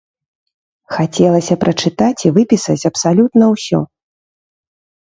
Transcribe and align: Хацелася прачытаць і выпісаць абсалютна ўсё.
Хацелася 0.95 1.59
прачытаць 1.65 2.25
і 2.27 2.33
выпісаць 2.39 2.81
абсалютна 2.93 3.43
ўсё. 3.55 3.79